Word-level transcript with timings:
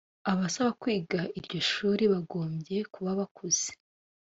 abasaba 0.31 0.69
kwiga 0.81 1.19
iryo 1.37 1.59
shuri 1.71 2.03
bagombye 2.13 2.77
kuba 2.93 3.09
bakuze 3.19 3.69